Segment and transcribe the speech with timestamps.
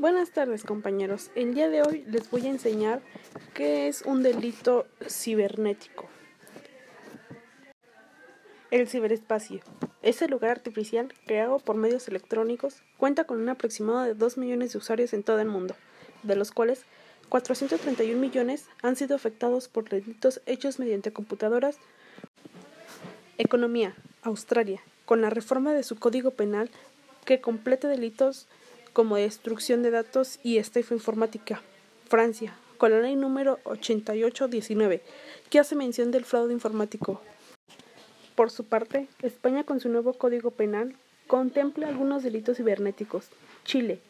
[0.00, 1.30] Buenas tardes compañeros.
[1.34, 3.02] El día de hoy les voy a enseñar
[3.52, 6.08] qué es un delito cibernético.
[8.70, 9.60] El ciberespacio
[10.00, 12.82] es el lugar artificial creado por medios electrónicos.
[12.96, 15.76] Cuenta con un aproximado de 2 millones de usuarios en todo el mundo,
[16.22, 16.86] de los cuales
[17.28, 21.76] 431 millones han sido afectados por delitos hechos mediante computadoras.
[23.36, 23.94] Economía.
[24.22, 26.70] Australia, con la reforma de su código penal
[27.26, 28.48] que completa delitos
[28.92, 31.62] como destrucción de datos y estafa informática.
[32.08, 35.02] Francia, con la ley número 8819,
[35.48, 37.20] que hace mención del fraude informático.
[38.34, 40.94] Por su parte, España con su nuevo código penal
[41.26, 43.28] contempla algunos delitos cibernéticos.
[43.64, 44.00] Chile,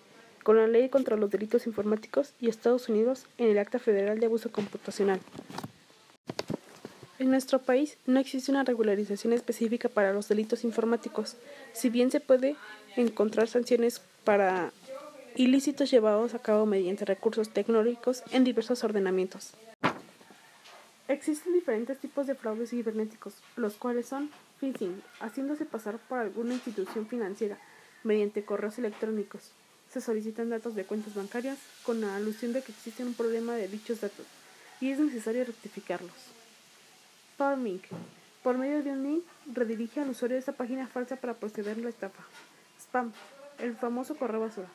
[0.42, 4.26] con la ley contra los delitos informáticos y Estados Unidos en el Acta Federal de
[4.26, 5.20] Abuso Computacional.
[7.18, 11.36] En nuestro país no existe una regularización específica para los delitos informáticos,
[11.74, 12.56] si bien se puede
[12.96, 14.72] encontrar sanciones para
[15.36, 19.52] ilícitos llevados a cabo mediante recursos tecnológicos en diversos ordenamientos.
[21.08, 27.06] Existen diferentes tipos de fraudes cibernéticos, los cuales son phishing, haciéndose pasar por alguna institución
[27.06, 27.58] financiera
[28.04, 29.50] mediante correos electrónicos.
[29.92, 33.66] Se solicitan datos de cuentas bancarias con la alusión de que existe un problema de
[33.66, 34.26] dichos datos
[34.80, 36.12] y es necesario rectificarlos.
[37.34, 37.82] Spamming.
[38.42, 41.80] Por medio de un link, redirige al usuario a esa página falsa para proceder a
[41.80, 42.22] la estafa.
[42.78, 43.12] Spam.
[43.62, 44.68] El famoso correo basura.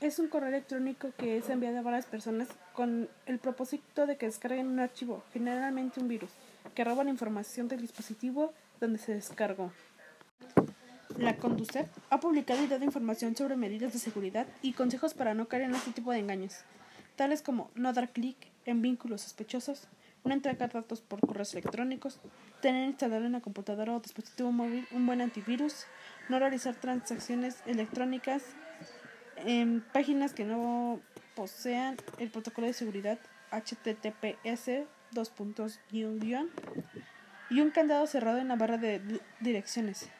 [0.00, 4.26] Es un correo electrónico que es enviado a varias personas con el propósito de que
[4.26, 6.30] descarguen un archivo, generalmente un virus,
[6.74, 9.72] que roba la información del dispositivo donde se descargó.
[11.16, 15.46] La Conducet ha publicado y dado información sobre medidas de seguridad y consejos para no
[15.46, 16.56] caer en este tipo de engaños,
[17.14, 19.86] tales como no dar clic en vínculos sospechosos,
[20.24, 22.18] no entregar datos por correos electrónicos,
[22.60, 25.86] tener instalado en la computadora o dispositivo móvil un buen antivirus,
[26.28, 28.42] no realizar transacciones electrónicas
[29.36, 31.00] en páginas que no
[31.34, 33.18] posean el protocolo de seguridad
[33.50, 34.86] HTTPS
[37.50, 40.10] y un candado cerrado en la barra de direcciones.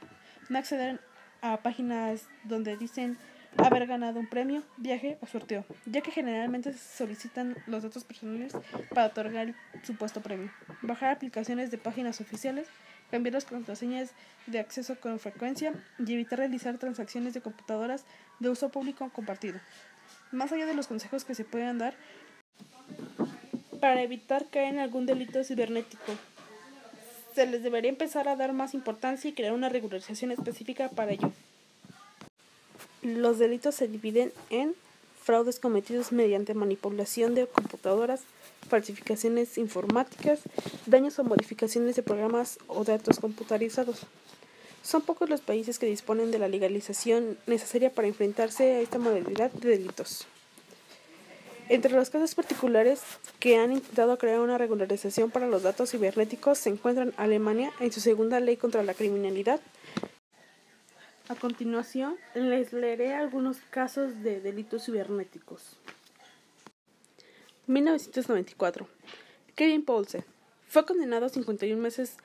[0.48, 1.00] No acceder
[1.42, 3.18] a páginas donde dicen
[3.56, 8.52] haber ganado un premio, viaje o sorteo, ya que generalmente se solicitan los datos personales
[8.90, 10.50] para otorgar el supuesto premio.
[10.82, 12.66] Bajar aplicaciones de páginas oficiales,
[13.10, 14.10] cambiar las contraseñas
[14.46, 18.04] de acceso con frecuencia y evitar realizar transacciones de computadoras
[18.40, 19.60] de uso público compartido.
[20.32, 21.94] Más allá de los consejos que se puedan dar
[23.80, 26.12] para evitar caer en algún delito cibernético,
[27.34, 31.32] se les debería empezar a dar más importancia y crear una regularización específica para ello.
[33.02, 34.74] Los delitos se dividen en
[35.24, 38.24] fraudes cometidos mediante manipulación de computadoras,
[38.68, 40.40] falsificaciones informáticas,
[40.84, 44.02] daños o modificaciones de programas o datos computarizados.
[44.82, 49.50] Son pocos los países que disponen de la legalización necesaria para enfrentarse a esta modalidad
[49.50, 50.26] de delitos.
[51.70, 53.00] Entre los casos particulares
[53.40, 58.00] que han intentado crear una regularización para los datos cibernéticos se encuentran Alemania en su
[58.00, 59.58] segunda ley contra la criminalidad,
[61.28, 65.78] a continuación, les leeré algunos casos de delitos cibernéticos.
[67.66, 68.86] 1994.
[69.54, 70.24] Kevin Paulsen
[70.68, 72.18] fue condenado a 51 meses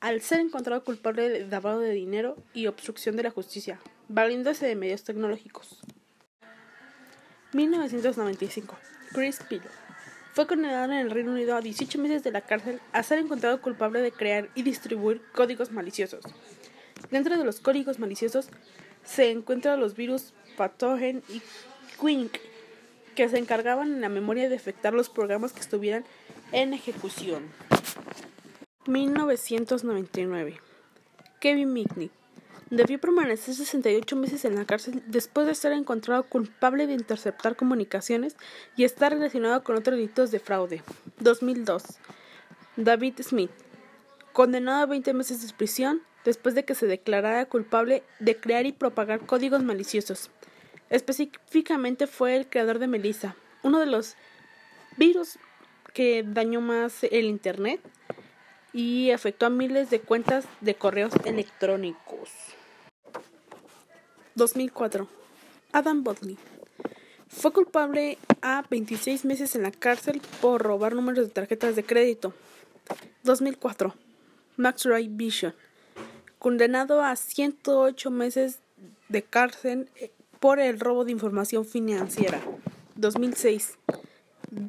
[0.00, 4.76] al ser encontrado culpable de lavado de dinero y obstrucción de la justicia, valiéndose de
[4.76, 5.80] medios tecnológicos.
[7.52, 8.78] 1995.
[9.12, 9.68] Chris Pillow
[10.32, 13.60] fue condenado en el Reino Unido a 18 meses de la cárcel a ser encontrado
[13.60, 16.22] culpable de crear y distribuir códigos maliciosos.
[17.10, 18.48] Dentro de los códigos maliciosos
[19.04, 21.40] se encuentran los virus Pathogen y
[22.00, 22.32] Quink,
[23.14, 26.04] que se encargaban en la memoria de afectar los programas que estuvieran
[26.52, 27.44] en ejecución.
[28.86, 30.60] 1999.
[31.40, 32.12] Kevin Mitnick
[32.70, 38.36] debió permanecer 68 meses en la cárcel después de ser encontrado culpable de interceptar comunicaciones
[38.76, 40.82] y estar relacionado con otros delitos de fraude.
[41.20, 41.82] 2002.
[42.76, 43.50] David Smith,
[44.32, 48.72] condenado a 20 meses de prisión después de que se declarara culpable de crear y
[48.72, 50.28] propagar códigos maliciosos.
[50.90, 54.14] Específicamente fue el creador de Melissa, uno de los
[54.98, 55.38] virus
[55.94, 57.80] que dañó más el Internet
[58.74, 62.28] y afectó a miles de cuentas de correos electrónicos.
[64.34, 65.08] 2004.
[65.72, 66.36] Adam Bodley
[67.28, 72.34] fue culpable a 26 meses en la cárcel por robar números de tarjetas de crédito.
[73.24, 73.94] 2004.
[74.58, 75.54] Max Ray Vision
[76.38, 78.60] condenado a 108 meses
[79.08, 82.40] de cárcel eh, por el robo de información financiera.
[82.96, 83.78] 2006.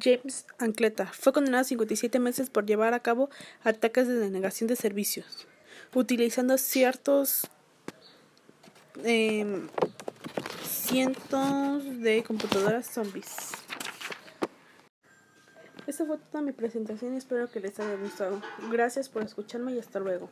[0.00, 3.30] James Ancleta fue condenado a 57 meses por llevar a cabo
[3.64, 5.46] ataques de denegación de servicios,
[5.94, 7.48] utilizando ciertos
[9.04, 9.68] em,
[10.62, 13.52] cientos de computadoras zombies.
[15.86, 18.40] Esta fue toda mi presentación y espero que les haya gustado.
[18.70, 20.30] Gracias por escucharme y hasta luego.